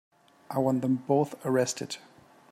I 0.49 0.57
want 0.57 0.81
them 0.81 0.95
both 1.05 1.35
arrested. 1.45 1.97